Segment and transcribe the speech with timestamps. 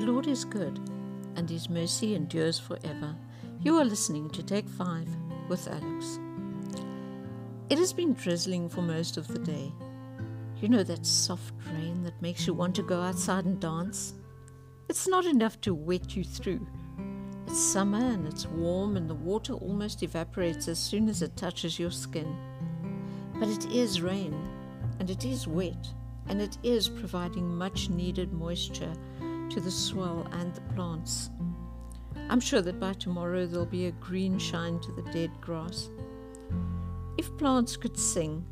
[0.00, 0.78] Lord is good,
[1.36, 3.16] and his mercy endures forever.
[3.62, 5.08] You are listening to Take 5
[5.48, 6.18] with Alex.
[7.70, 9.72] It has been drizzling for most of the day.
[10.60, 14.14] You know that soft rain that makes you want to go outside and dance?
[14.88, 16.66] It's not enough to wet you through.
[17.46, 21.78] It's summer and it's warm, and the water almost evaporates as soon as it touches
[21.78, 22.36] your skin.
[23.40, 24.34] But it is rain,
[25.00, 25.88] and it is wet,
[26.28, 28.92] and it is providing much needed moisture
[29.50, 31.30] to the soil and the plants.
[32.28, 35.90] I'm sure that by tomorrow there'll be a green shine to the dead grass.
[37.18, 38.44] If plants could sing,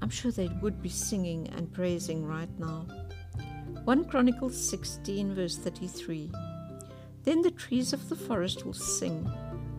[0.00, 2.86] I'm sure they would be singing and praising right now.
[3.84, 6.30] 1 Chronicles 16, verse 33.
[7.24, 9.30] Then the trees of the forest will sing.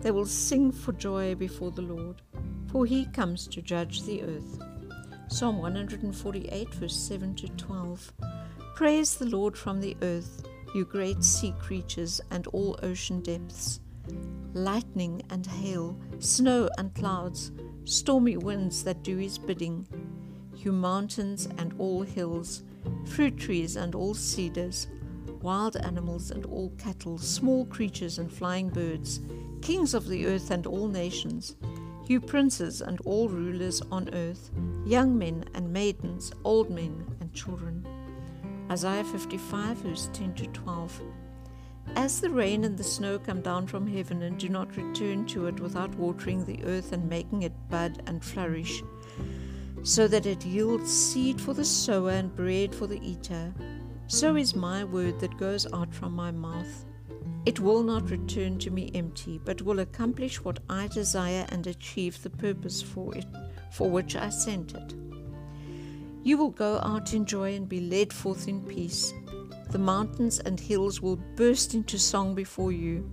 [0.00, 2.22] They will sing for joy before the Lord,
[2.66, 4.60] for he comes to judge the earth.
[5.28, 8.12] Psalm 148, verse 7 to 12.
[8.74, 10.45] Praise the Lord from the earth
[10.76, 13.80] you great sea creatures and all ocean depths.
[14.52, 17.50] Lightning and hail, snow and clouds,
[17.84, 19.86] stormy winds that do his bidding.
[20.54, 22.62] You mountains and all hills,
[23.06, 24.88] fruit trees and all cedars,
[25.40, 29.20] wild animals and all cattle, small creatures and flying birds,
[29.62, 31.56] kings of the earth and all nations,
[32.06, 34.50] you princes and all rulers on earth,
[34.84, 37.86] young men and maidens, old men and children.
[38.68, 41.00] Isaiah 55, verse 10 to 12.
[41.94, 45.46] As the rain and the snow come down from heaven and do not return to
[45.46, 48.82] it without watering the earth and making it bud and flourish,
[49.84, 53.54] so that it yields seed for the sower and bread for the eater,
[54.08, 56.84] so is my word that goes out from my mouth.
[57.46, 62.20] It will not return to me empty, but will accomplish what I desire and achieve
[62.20, 63.26] the purpose for it,
[63.70, 64.94] for which I sent it.
[66.26, 69.14] You will go out in joy and be led forth in peace.
[69.70, 73.08] The mountains and hills will burst into song before you,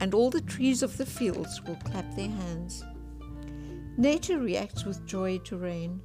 [0.00, 2.82] and all the trees of the fields will clap their hands.
[3.98, 6.00] Nature reacts with joy to rain,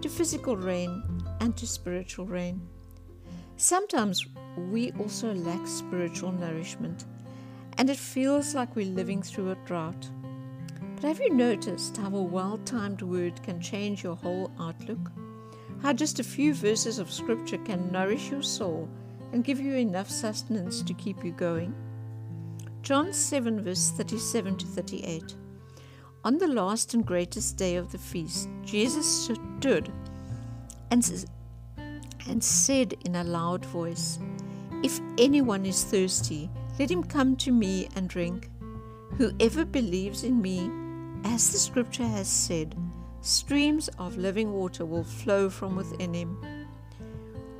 [0.00, 1.00] to physical rain,
[1.38, 2.60] and to spiritual rain.
[3.56, 4.26] Sometimes
[4.72, 7.04] we also lack spiritual nourishment,
[7.78, 10.10] and it feels like we're living through a drought.
[10.96, 15.12] But have you noticed how a well timed word can change your whole outlook?
[15.84, 18.88] How just a few verses of Scripture can nourish your soul
[19.32, 21.74] and give you enough sustenance to keep you going.
[22.80, 25.34] John 7, verse 37 to 38.
[26.24, 29.28] On the last and greatest day of the feast, Jesus
[29.58, 29.92] stood
[30.90, 31.26] and,
[31.76, 34.18] and said in a loud voice,
[34.82, 38.48] If anyone is thirsty, let him come to me and drink.
[39.18, 40.70] Whoever believes in me,
[41.24, 42.74] as the scripture has said,
[43.24, 46.38] streams of living water will flow from within him.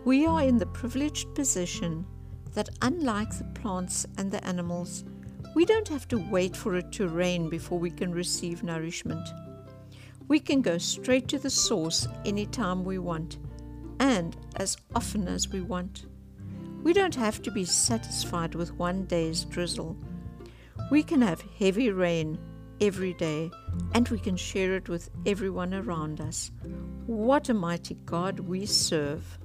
[0.04, 2.04] We are in the privileged position
[2.52, 5.04] that, unlike the plants and the animals,
[5.54, 9.26] we don't have to wait for it to rain before we can receive nourishment.
[10.28, 13.38] We can go straight to the source anytime we want
[14.00, 16.06] and as often as we want.
[16.82, 19.96] We don't have to be satisfied with one day's drizzle.
[20.90, 22.38] We can have heavy rain
[22.80, 23.50] every day
[23.92, 26.50] and we can share it with everyone around us.
[27.06, 29.38] What a mighty God we serve!